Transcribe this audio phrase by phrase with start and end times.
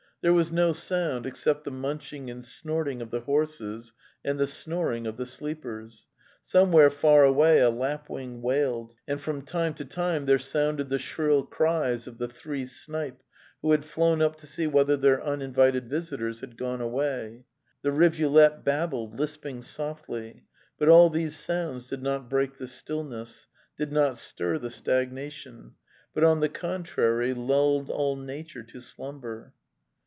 [0.23, 3.91] There was no sound except the munching and snorting of the horses
[4.23, 6.05] and the snoring of the sleepers;
[6.43, 11.41] somewhere far away a lapwing wailed, and from time to time there sounded the shrill
[11.41, 13.23] cries of the three snipe
[13.63, 17.45] who had flown up to see whether their uninvited visitors had gone away;
[17.81, 20.43] the rivulet babbled, lisping softly,
[20.77, 25.73] but all these sounds did not break the stillness, did not stir the stagna tion,
[26.13, 29.51] but, on the contrary, lulled all nature to slum ber.